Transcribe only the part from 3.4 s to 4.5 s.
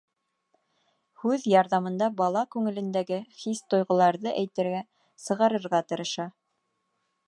хис-тойғоларҙы